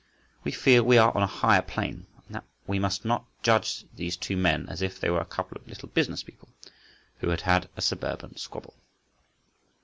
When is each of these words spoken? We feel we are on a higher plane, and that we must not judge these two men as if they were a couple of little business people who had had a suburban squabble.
We 0.43 0.51
feel 0.51 0.81
we 0.83 0.97
are 0.97 1.15
on 1.15 1.21
a 1.21 1.27
higher 1.27 1.61
plane, 1.61 2.07
and 2.25 2.33
that 2.33 2.45
we 2.65 2.79
must 2.79 3.05
not 3.05 3.27
judge 3.43 3.85
these 3.93 4.17
two 4.17 4.35
men 4.35 4.67
as 4.67 4.81
if 4.81 4.99
they 4.99 5.11
were 5.11 5.21
a 5.21 5.25
couple 5.25 5.59
of 5.59 5.67
little 5.67 5.89
business 5.89 6.23
people 6.23 6.49
who 7.19 7.29
had 7.29 7.41
had 7.41 7.69
a 7.77 7.83
suburban 7.83 8.35
squabble. 8.35 8.73